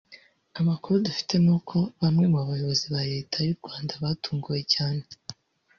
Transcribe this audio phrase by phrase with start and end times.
[0.59, 5.03] Amakuru dufite n’uko bamwe mu bayobozi ba Leta y’u Rwanda batunguwe cyane